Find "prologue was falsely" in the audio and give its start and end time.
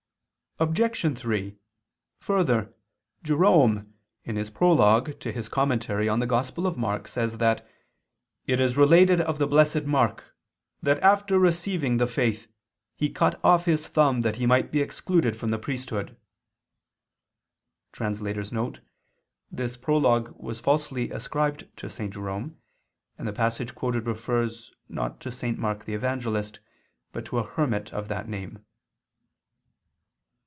19.77-21.09